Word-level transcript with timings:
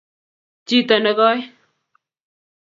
Jito 0.67 0.95
nekoi 1.03 1.39